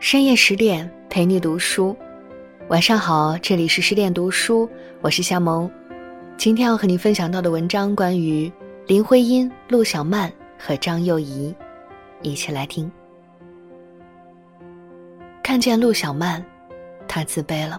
[0.00, 1.94] 深夜十点陪你读书，
[2.70, 4.66] 晚上好，这里是十点读书，
[5.02, 5.70] 我是夏萌。
[6.38, 8.50] 今天要和你分享到的文章关于
[8.86, 11.54] 林徽因、陆小曼和张幼仪，
[12.22, 12.90] 一起来听。
[15.42, 16.42] 看见陆小曼，
[17.06, 17.78] 她自卑了。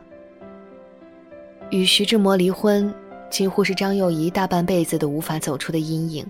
[1.71, 2.93] 与徐志摩离婚，
[3.31, 6.23] 几乎是张幼仪大半辈子都无法走出的阴影。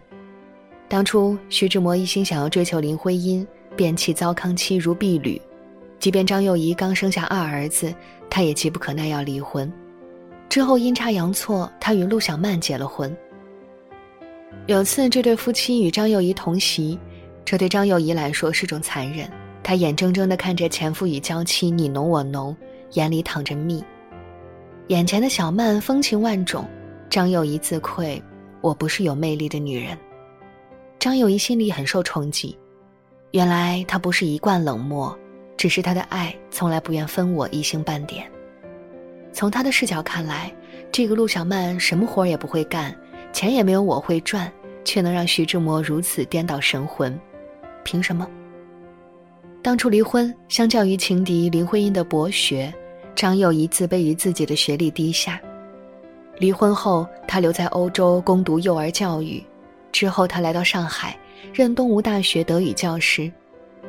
[0.87, 3.45] 当初徐志摩一心想要追求林徽因，
[3.75, 5.39] 便弃糟糠妻如敝履。
[6.01, 7.93] 即便张幼仪刚生下二儿子，
[8.27, 9.71] 他也急不可耐要离婚。
[10.49, 13.15] 之后阴差阳错，他与陆小曼结了婚。
[14.65, 16.99] 有次这对夫妻与张幼仪同席，
[17.45, 19.29] 这对张幼仪来说是种残忍。
[19.61, 22.57] 她眼睁睁地看着前夫与娇妻你侬我侬，
[22.93, 23.83] 眼里淌着蜜。
[24.87, 26.67] 眼前的小曼风情万种，
[27.11, 28.19] 张幼仪自愧
[28.59, 29.95] 我不是有魅力的女人。
[30.97, 32.57] 张幼仪心里很受冲击，
[33.33, 35.15] 原来她不是一贯冷漠。
[35.61, 38.25] 只是他的爱从来不愿分我一星半点。
[39.31, 40.51] 从他的视角看来，
[40.91, 42.91] 这个陆小曼什么活也不会干，
[43.31, 44.51] 钱也没有我会赚，
[44.83, 47.15] 却能让徐志摩如此颠倒神魂，
[47.83, 48.27] 凭什么？
[49.61, 52.73] 当初离婚，相较于情敌林徽因的博学，
[53.13, 55.39] 张幼仪自卑于自己的学历低下。
[56.39, 59.43] 离婚后，他留在欧洲攻读幼儿教育，
[59.91, 61.15] 之后他来到上海，
[61.53, 63.31] 任东吴大学德语教师。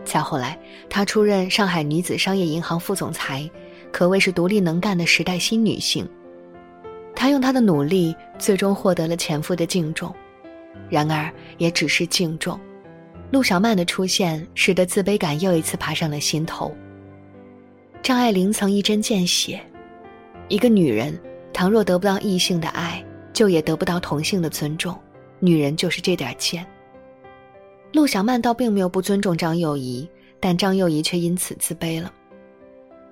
[0.05, 0.59] 再后来，
[0.89, 3.49] 她出任上海女子商业银行副总裁，
[3.91, 6.09] 可谓是独立能干的时代新女性。
[7.15, 10.15] 她用她的努力，最终获得了前夫的敬重，
[10.91, 12.59] 然而也只是敬重。
[13.31, 16.75] 陆小曼的出现，使得自卑感又一次爬上了心头。
[18.03, 19.61] 张爱玲曾一针见血：
[20.49, 21.19] 一个女人，
[21.53, 24.99] 倘若得不到异性的爱，就也得不到同性的尊重。
[25.39, 26.67] 女人就是这点贱。
[27.93, 30.09] 陆小曼倒并没有不尊重张幼仪，
[30.41, 32.11] 但张幼仪却因此自卑了。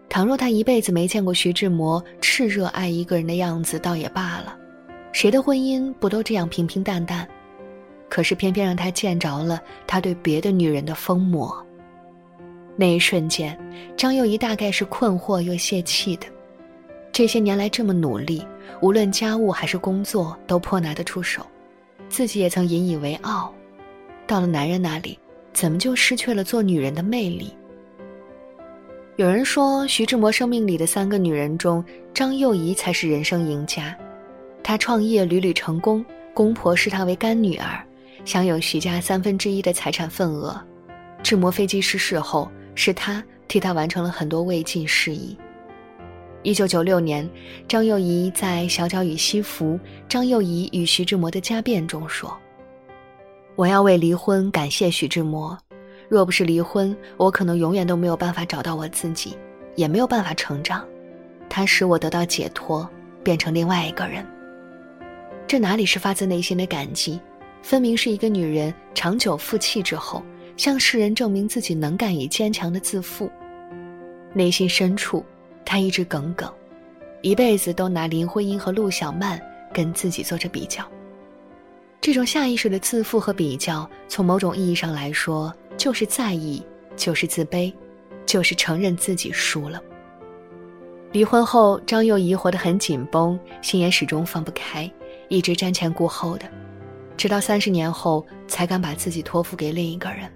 [0.09, 4.57] 倘若她一辈子没见过徐志摩炽热爱一个人的样子，倒也罢了。
[5.13, 7.29] 谁的婚姻不都这样平平淡淡？
[8.09, 11.55] 可是偏偏让他见着了他对别的女人的疯魔。
[12.75, 13.57] 那一瞬间，
[13.97, 16.27] 张幼仪大概是困惑又泄气的。
[17.13, 18.45] 这些年来这么努力，
[18.81, 21.47] 无论家务还是工作都颇拿得出手，
[22.09, 23.53] 自己也曾引以为傲。
[24.31, 25.19] 到了男人那里，
[25.53, 27.53] 怎么就失去了做女人的魅力？
[29.17, 33.93] 有人说，徐志摩生命里的三个女人中，张幼仪才是人生赢家。
[34.63, 37.85] 她创业屡屡成功，公婆视她为干女儿，
[38.25, 40.57] 享有徐家三分之一的财产份额。
[41.25, 45.37] 志摩飞机失事后，是她替他完成了很多未尽事宜。
[46.45, 47.29] 一九九六年，
[47.67, 49.77] 张幼仪在《小脚与西服：
[50.09, 52.33] 张幼仪与徐志摩的家变》中说。
[53.61, 55.55] 我要为离婚感谢徐志摩，
[56.09, 59.37] 若不是离婚，我可能永远都没有办法找到我自己，
[59.77, 60.83] 也没有办法成长。
[61.47, 62.89] 他使我得到解脱，
[63.23, 64.27] 变成另外一个人。
[65.47, 67.21] 这哪里是发自内心的感激，
[67.61, 70.23] 分明是一个女人长久负气之后，
[70.57, 73.31] 向世人证明自己能干与坚强的自负。
[74.33, 75.23] 内心深处，
[75.67, 76.51] 她一直耿耿，
[77.21, 79.39] 一辈子都拿林徽因和陆小曼
[79.71, 80.83] 跟自己做着比较。
[82.01, 86.65] 这种下意识的自负和比较，从某种意义上来说，就是在意，
[86.97, 87.71] 就是自卑，
[88.25, 89.79] 就是承认自己输了。
[91.13, 94.91] 离婚后，张幼仪活得很紧绷，心也始终放不开，
[95.29, 96.47] 一直瞻前顾后的，
[97.19, 100.33] 直到三十年后才敢把自己托付给另一个人。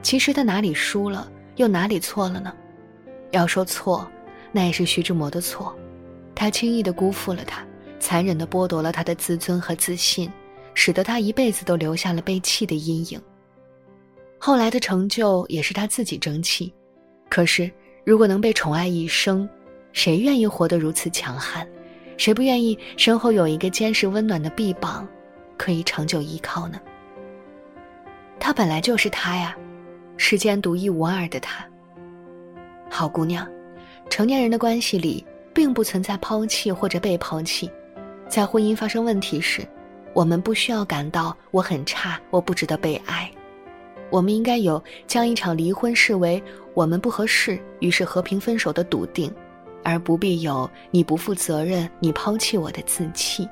[0.00, 2.52] 其实他哪里输了，又哪里错了呢？
[3.32, 4.08] 要说错，
[4.52, 5.76] 那也是徐志摩的错，
[6.36, 7.66] 他轻易的辜负了他。
[7.98, 10.30] 残忍地剥夺了他的自尊和自信，
[10.74, 13.20] 使得他一辈子都留下了被弃的阴影。
[14.38, 16.72] 后来的成就也是他自己争气，
[17.28, 17.70] 可是
[18.04, 19.48] 如果能被宠爱一生，
[19.92, 21.66] 谁愿意活得如此强悍？
[22.18, 25.06] 谁不愿意身后有一个坚实温暖的臂膀，
[25.56, 26.80] 可以长久依靠呢？
[28.38, 29.56] 他本来就是他呀，
[30.16, 31.66] 世间独一无二的他。
[32.88, 33.46] 好姑娘，
[34.08, 37.70] 成年人的关系里并不存在抛弃或者被抛弃。
[38.28, 39.66] 在婚姻发生问题时，
[40.12, 43.30] 我们不需要感到我很差，我不值得被爱。
[44.10, 46.42] 我们应该有将一场离婚视为
[46.74, 49.32] 我们不合适，于是和平分手的笃定，
[49.82, 53.48] 而不必有你不负责任、你抛弃我的自弃。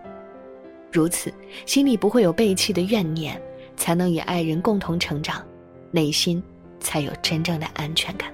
[0.93, 1.33] 如此，
[1.67, 3.41] 心里不会有背弃的怨念，
[3.77, 5.45] 才能与爱人共同成长，
[5.91, 6.43] 内心
[6.79, 8.33] 才有真正的安全感。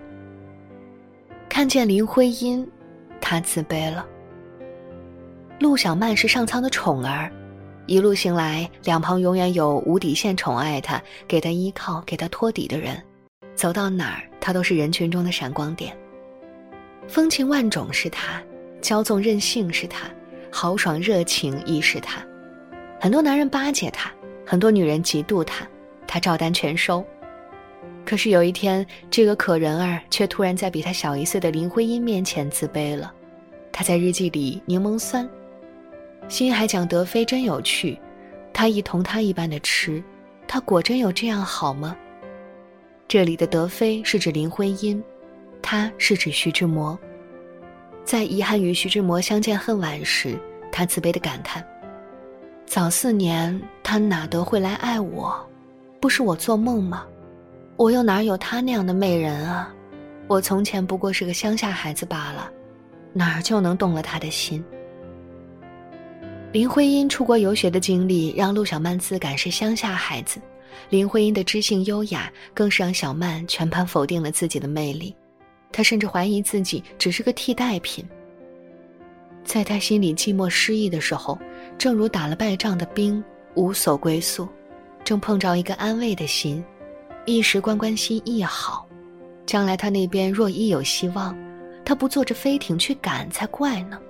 [1.49, 2.67] 看见林徽因，
[3.21, 4.07] 他自卑了。
[5.61, 7.31] 陆小曼是上苍的宠儿，
[7.85, 12.99] 一路行来，两旁永远有无底线宠爱她、给她依靠、给她托底的人，
[13.55, 15.95] 走到哪儿她都是人群中的闪光点。
[17.07, 18.43] 风情万种是他，
[18.81, 20.07] 骄纵任性是他，
[20.51, 22.25] 豪爽热情亦是他。
[22.99, 24.11] 很多男人巴结他，
[24.47, 25.69] 很多女人嫉妒他，
[26.07, 27.05] 他照单全收。
[28.07, 33.13] 可是有一天，这个可人儿却突然在比他小一岁的林徽因面前自卑了。
[33.71, 35.29] 他在日记里柠檬酸，
[36.31, 37.99] 心还讲德妃真有趣，
[38.53, 40.01] 他亦同他一般的吃，
[40.47, 41.97] 他果真有这样好吗？
[43.09, 45.03] 这里的德妃是指林徽因，
[45.61, 46.97] 他是指徐志摩。
[48.05, 50.39] 在遗憾与徐志摩相见恨晚时，
[50.71, 51.67] 他自卑的感叹
[52.65, 55.35] ：“早四年，他哪得会来爱我？
[56.01, 57.05] 不是我做梦吗？
[57.75, 59.75] 我又哪有他那样的美人啊？
[60.29, 62.49] 我从前不过是个乡下孩子罢了，
[63.13, 64.65] 哪儿就能动了他的心？”
[66.53, 70.41] 林徽因出国游学的经历让陆小曼自感是乡下孩子。
[70.89, 75.15] 林徽因的知性优雅，更是让小曼全盘否定了自己的魅力。
[75.71, 78.05] 她甚至怀疑自己只是个替代品。
[79.45, 81.39] 在她心里寂寞失意的时候，
[81.79, 83.23] 正如打了败仗的兵，
[83.55, 84.49] 无所归宿，
[85.05, 86.65] 正碰着一个安慰的心，
[87.27, 88.89] 一时关关心亦好。
[89.47, 91.37] 将来他那边若一有希望，
[91.85, 94.01] 他不坐着飞艇去赶才怪呢。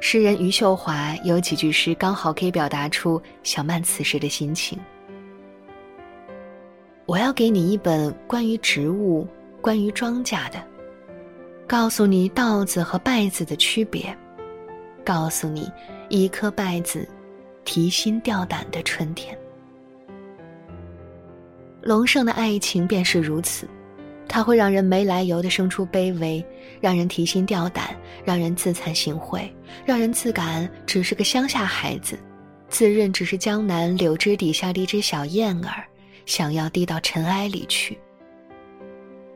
[0.00, 4.78] 诗人余秀华有几句诗，刚好可以表达出小曼此时的心情。
[7.04, 9.26] 我要给你一本关于植物、
[9.60, 10.62] 关于庄稼的，
[11.66, 14.16] 告诉你稻子和稗子的区别，
[15.04, 15.70] 告诉你
[16.08, 17.08] 一颗稗子
[17.64, 19.36] 提心吊胆的春天。
[21.82, 23.68] 隆盛的爱情便是如此。
[24.28, 26.44] 它会让人没来由的生出卑微，
[26.80, 29.48] 让人提心吊胆，让人自惭形秽，
[29.86, 32.18] 让人自感只是个乡下孩子，
[32.68, 35.82] 自认只是江南柳枝底下的一只小燕儿，
[36.26, 37.98] 想要低到尘埃里去。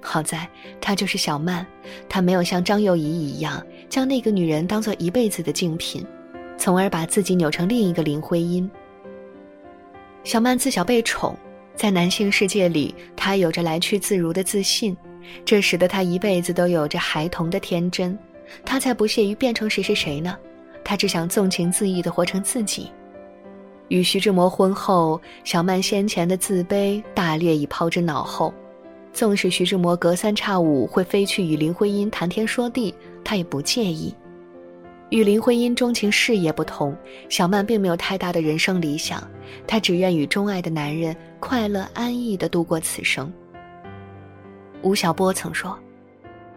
[0.00, 0.47] 好在
[0.81, 1.67] 她就是小曼，
[2.09, 6.06] 她没有像张幼仪一样将那个女人当做一辈子的竞品，
[6.59, 8.71] 从而把自己扭成另一个林徽因。
[10.23, 11.35] 小曼自小被宠。
[11.75, 14.97] 在男性世界里，他有着来去自如的自信，
[15.45, 18.17] 这使得他一辈子都有着孩童的天真。
[18.65, 20.37] 他才不屑于变成谁谁谁呢？
[20.85, 22.91] 他只想纵情恣意地活成自己。
[23.89, 28.53] 与徐志摩婚后，小曼先前的自卑大略已抛之脑后。
[29.13, 34.15] 纵使徐志摩隔三差五会飞去与林徽因谈天说地，他也不介意。
[35.12, 36.97] 与林徽因钟情事业不同，
[37.29, 39.23] 小曼并没有太大的人生理想，
[39.67, 43.31] 她只愿与钟爱的男人快乐安逸地度过此生。
[44.81, 45.79] 吴晓波曾说：“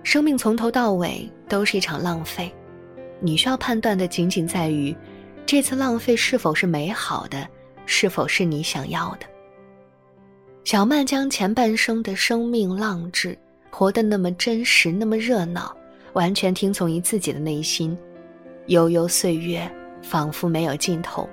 [0.04, 2.50] 生命从头到尾都是一场浪费，
[3.20, 4.96] 你需要判断的仅仅在于，
[5.46, 7.46] 这次浪费是否是美好的，
[7.86, 9.26] 是否是你想要的。”
[10.64, 13.38] 小曼将前半生的生命浪掷，
[13.70, 15.76] 活得那么真实，那么热闹，
[16.14, 17.96] 完全听从于自己的内心。
[18.68, 19.70] 悠悠岁月，
[20.02, 21.30] 仿佛没有尽头。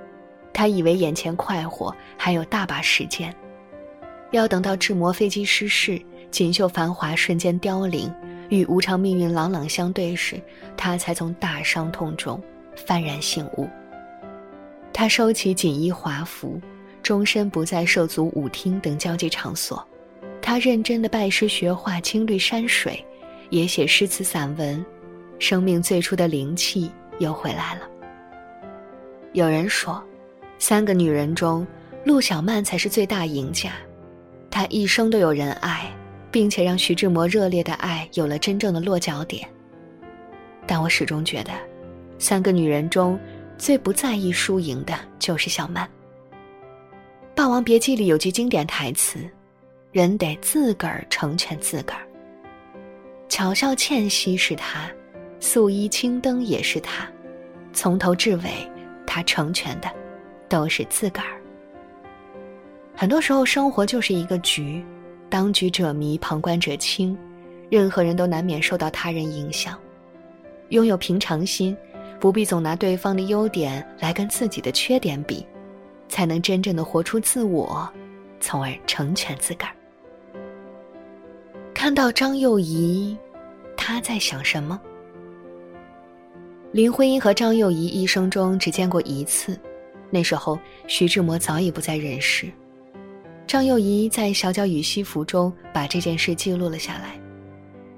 [0.52, 3.34] 他以为眼前快活，还有大把时间。
[4.32, 6.00] 要等到志摩飞机失事，
[6.31, 8.12] 锦绣繁华瞬间凋零，
[8.49, 10.40] 与无常命运朗朗相对时，
[10.76, 12.43] 他才从大伤痛中
[12.87, 13.69] 幡然醒悟。
[14.93, 16.61] 他收起锦衣华服，
[17.02, 19.82] 终身不再涉足舞厅等交际场所。
[20.43, 23.03] 他认真的拜师学画青绿山水，
[23.48, 24.84] 也写诗词散文。
[25.39, 26.91] 生命最初的灵气。
[27.19, 27.88] 又回来了。
[29.32, 30.02] 有人说，
[30.58, 31.66] 三个女人中，
[32.04, 33.72] 陆小曼才是最大赢家。
[34.50, 35.90] 她一生都有人爱，
[36.31, 39.48] 并且让徐志摩热烈的爱有了真正的落脚点。
[40.66, 41.50] 但我始终觉得，
[42.19, 43.19] 三个女人中，
[43.56, 45.86] 最不在意输赢的就是小曼。
[47.34, 49.19] 《霸王别姬》里有句经典台词
[49.90, 52.06] ：“人得自个儿成全自个儿。”
[53.28, 54.90] 巧笑倩兮是她。
[55.43, 57.05] 素衣青灯也是他，
[57.72, 58.51] 从头至尾，
[59.05, 59.91] 他成全的
[60.49, 61.43] 都是自个儿。
[62.94, 64.84] 很多时候，生活就是一个局，
[65.29, 67.19] 当局者迷，旁观者清，
[67.69, 69.77] 任何人都难免受到他人影响。
[70.69, 71.77] 拥有平常心，
[72.20, 75.44] 不必总拿对方的优点来跟自己的缺点比，
[76.08, 77.93] 才能真正的活出自我，
[78.39, 79.72] 从而成全自个儿。
[81.75, 83.19] 看到张幼仪，
[83.77, 84.81] 他在想什么？
[86.72, 89.60] 林徽因和张幼仪一生中只见过一次，
[90.08, 92.50] 那时候徐志摩早已不在人世。
[93.46, 97.20] 张幼仪在《小脚与西服》中把这件事记录了下来。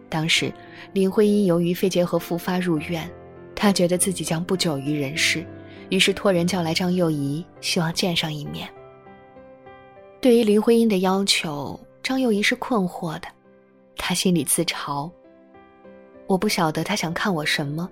[0.09, 0.53] 当时
[0.93, 3.09] 林徽因由于肺结核复发入院，
[3.55, 5.47] 她觉得自己将不久于人世，
[5.91, 8.69] 于是托人叫来张幼仪，希望见上一面。
[10.21, 13.29] 对于林徽因的要求，张幼仪是困惑的，
[13.97, 15.09] 她心里自嘲。
[16.27, 17.89] 我不晓得他想看我什么，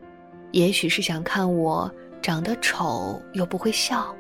[0.53, 1.91] 也许是想看我
[2.23, 4.15] 长得丑又不会笑。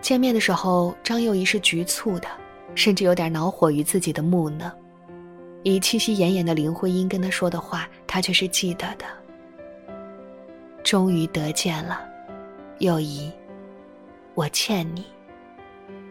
[0.00, 2.28] 见面的时候，张幼仪是局促的，
[2.74, 4.72] 甚至有点恼火于自己的木讷。
[5.64, 9.04] 以气息奄奄的林徽因跟他说的话，他却是记得的。
[10.84, 12.00] 终于得见了，
[12.78, 13.30] 幼仪，
[14.34, 15.04] 我欠你，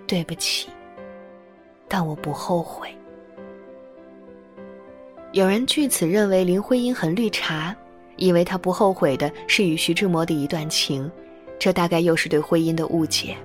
[0.05, 0.69] 对不起，
[1.87, 2.93] 但我不后悔。
[5.31, 7.75] 有人据此认为林徽因很绿茶，
[8.17, 11.09] 以为他不后悔的是与徐志摩的一段情，
[11.57, 13.37] 这大概又是对徽因的误解。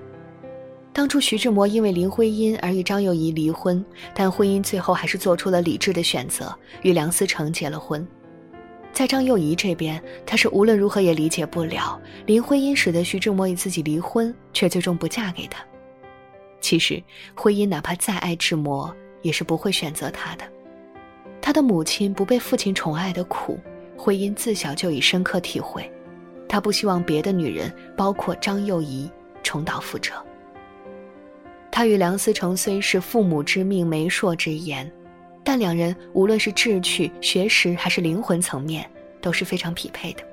[0.91, 8.05] 当初徐志摩因为林徽因而与张幼仪离婚，但婚姻最后还是做出了理智的选择，与梁思成结了婚。
[8.91, 15.65] 在张幼仪这边，她是无论如何也理解不了林徽因使得徐志摩与自己离婚，却最终不嫁给他。
[16.61, 17.01] 其实，
[17.33, 20.45] 徽因哪怕再爱志摩，也是不会选择他的。
[21.41, 23.59] 他的母亲不被父亲宠爱的苦，
[24.03, 25.89] 徽因自小就已深刻体会。
[26.49, 29.09] 他不希望别的女人，包括张幼仪，
[29.41, 30.13] 重蹈覆辙。
[31.71, 34.91] 他与梁思成虽是父母之命、媒妁之言，
[35.41, 38.85] 但两人无论是志趣、学识还是灵魂层面
[39.21, 40.23] 都是非常匹配的。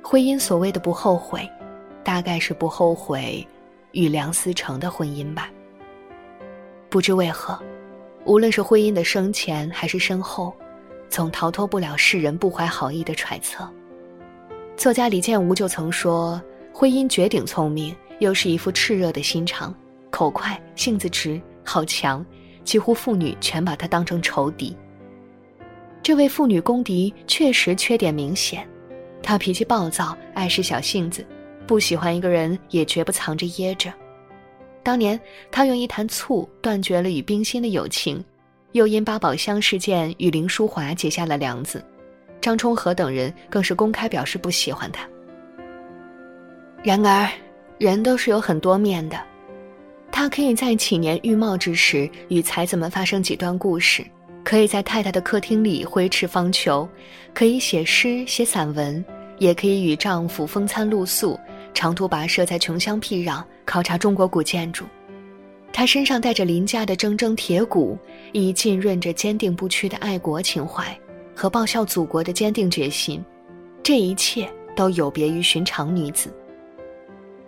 [0.00, 1.50] 徽因所谓的不后悔，
[2.04, 3.44] 大概是不后悔
[3.90, 5.50] 与梁思成的婚姻吧。
[6.88, 7.60] 不知为何，
[8.24, 10.54] 无论是徽因的生前还是身后，
[11.08, 13.68] 总逃脱不了世人不怀好意的揣测。
[14.76, 16.40] 作家李建吾就曾说
[16.72, 19.74] ：“徽因绝顶聪明，又是一副炽热的心肠。”
[20.10, 22.24] 口快，性子直，好强，
[22.64, 24.74] 几乎妇女全把他当成仇敌。
[26.02, 28.66] 这位妇女公敌确实缺点明显，
[29.22, 31.26] 她脾气暴躁，爱使小性子，
[31.66, 33.92] 不喜欢一个人也绝不藏着掖着。
[34.82, 38.24] 当年她用一坛醋断绝了与冰心的友情，
[38.72, 41.84] 又因八宝箱事件与林淑华结下了梁子，
[42.40, 45.08] 张充和等人更是公开表示不喜欢她。
[46.82, 47.28] 然而，
[47.78, 49.18] 人都是有很多面的。
[50.10, 54.04] 他可以在起年玉貌之时与才子们发生几段故事，
[54.42, 56.88] 可以在太太的客厅里挥斥方遒，
[57.32, 59.04] 可以写诗写散文，
[59.38, 61.38] 也可以与丈夫风餐露宿，
[61.72, 64.84] 长途跋涉在穷乡僻壤考察中国古建筑。
[65.72, 67.98] 他身上带着林家的铮铮铁骨，
[68.32, 70.98] 以浸润着坚定不屈的爱国情怀
[71.34, 73.24] 和报效祖国的坚定决心。
[73.82, 76.32] 这一切都有别于寻常女子。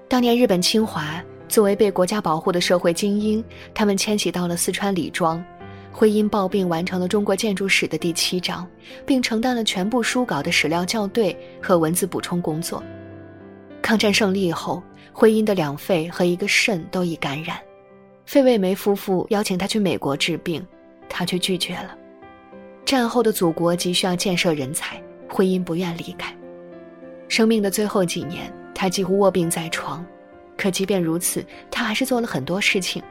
[0.09, 1.23] 当年日本侵华。
[1.49, 5.45] 作为被国家保护的社会精英，他们迁徙到了四川李庄。
[5.91, 8.65] 徽因抱病完成了中国建筑史的第七章，
[9.05, 12.81] 并承担了全部书稿的史料校对和文字补充工作。
[13.83, 14.81] 抗战胜利后，
[15.13, 17.59] 徽因的两肺和一个肾都已感染，
[18.31, 20.65] 费慰梅夫妇邀请他去美国治病，
[21.09, 21.99] 他却拒绝了。
[22.85, 26.33] 战后的祖国急需要建设人才，徽因不愿离开。
[27.27, 30.07] 生命的最后几年，他几乎卧病在床。
[30.57, 33.03] 可即便如此，他还是做了很多事情，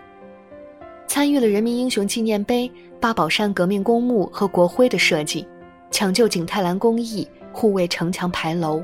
[1.05, 5.45] 参与了人民英雄纪念碑、八宝山革命公墓和国徽的设计，
[5.91, 8.81] 抢救景泰蓝工艺，护卫城墙牌楼。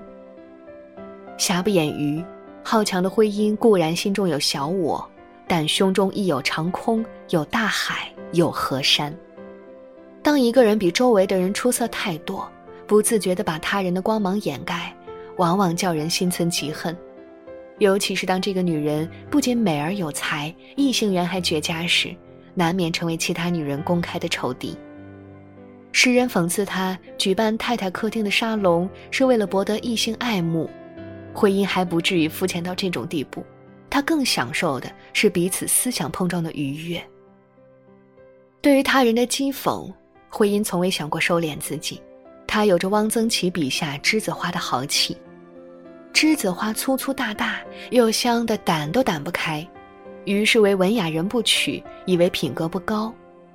[1.37, 2.21] 瑕不掩瑜，
[2.61, 5.09] 好强的徽因固然心中有小我，
[5.47, 9.15] 但胸中亦有长空，有大海，有河山。
[10.21, 12.49] 当一个人比周围的人出色太多，
[12.87, 14.95] 不自觉地把他人的光芒掩盖，
[15.37, 16.95] 往往叫人心存嫉恨。
[17.77, 22.15] 尤其是当这个女人不仅美而有才，异性缘还绝佳时，
[22.53, 24.75] 难免成为其他女人公开的仇敌。
[25.91, 30.69] 诗人讽刺她举办太太客厅的沙龙是为了博得异性爱慕，
[31.33, 33.45] 婚姻还不至于肤浅到这种地步，
[33.95, 37.01] 他更享受的是彼此思想碰撞的愉悦。
[38.59, 39.89] 对于他人的讥讽，
[40.27, 42.01] 徽因从未想过收敛自己，
[42.45, 45.15] 她有着汪曾祺笔下栀子花的豪气。
[46.11, 47.61] 栀子花粗粗大大，
[47.91, 49.65] 又香的掸都掸不开，
[50.25, 53.13] 于是为文雅人不娶，以为品格不高。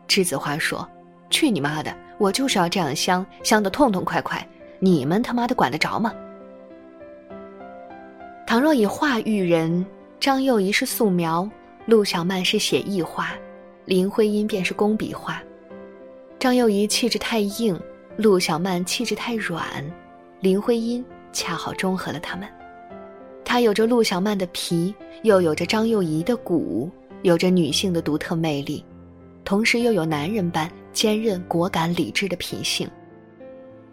[0.08, 0.88] 栀子花说
[1.28, 1.94] ：“去你妈的！
[2.16, 6.14] 我就是要这样香，香的痛痛快快，你们他妈的管得着吗？”
[8.48, 9.84] 倘若以画喻人，
[10.20, 11.48] 张幼仪是素描，
[11.86, 13.30] 陆小曼是写意画，
[13.86, 15.42] 林徽因便是工笔画。
[16.38, 17.80] 张幼仪气质太硬，
[18.18, 19.66] 陆小曼气质太软，
[20.40, 21.02] 林徽因。
[21.32, 22.46] 恰好中和了他们，
[23.44, 26.90] 她有着陆小曼的皮，又有着张幼仪的骨，
[27.22, 28.84] 有着女性的独特魅力，
[29.44, 32.90] 同时又有男人般坚韧、果敢、理智的品性。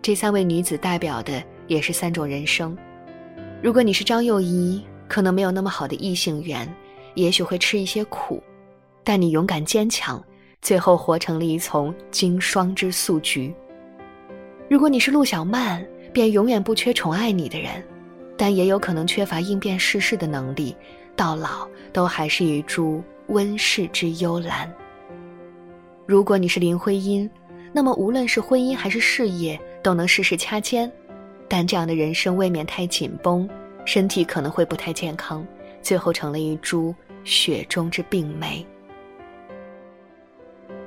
[0.02, 2.76] 这三位女子代表的也是三种人生。
[3.62, 6.68] 如果你是张幼仪，可能没有那么好的异性缘，
[7.16, 8.42] 也许会吃一些苦；
[9.04, 10.24] 但你勇敢坚强，
[10.62, 13.54] 最后活成了一丛经霜之素菊。
[14.70, 17.84] 如果你是陆小曼，便永远不缺宠爱你的人，
[18.38, 20.76] 但也有可能缺乏应变世事的能力，
[21.16, 24.72] 到老都还是一株温室之幽兰。
[26.06, 27.30] 如果你是林徽因，
[27.74, 30.92] 那么无论是婚姻还是事业，都能事事掐尖，
[31.48, 33.48] 但这样的人生未免太紧绷，
[33.88, 35.48] 身体可能会不太健康，
[35.82, 38.68] 最后成了一株雪中之病梅。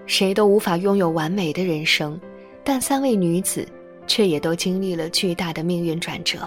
[0.04, 2.21] 谁都无法拥有完美的人生，
[2.62, 3.66] 但三位女子
[4.07, 6.40] 却也都经历了巨大的命运转折。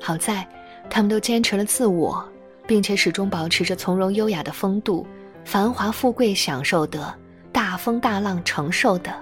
[0.00, 0.44] 好在，
[0.90, 2.28] 她们都坚持了自我，
[2.66, 5.06] 并且始终保持着从容优雅的风度。
[5.44, 7.14] 繁华富贵享受的，
[7.52, 9.14] 大风大浪承受的，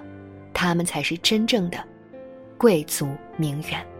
[0.55, 1.77] 她们才是真正的
[2.57, 3.07] 贵族
[3.37, 3.90] 名媛。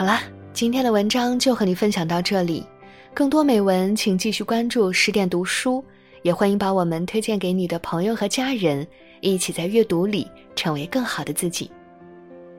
[0.00, 0.22] 好啦，
[0.54, 2.64] 今天的文章就和你分享到这里。
[3.12, 5.84] 更多美文，请继续关注十点读书。
[6.22, 8.86] 也欢迎把我们推荐给你的朋友和家人，
[9.20, 10.26] 一起在阅读里
[10.56, 11.70] 成为更好的自己。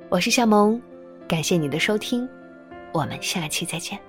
[0.07, 0.79] 我是夏萌，
[1.27, 2.29] 感谢你的收听，
[2.93, 3.99] 我们下期再见。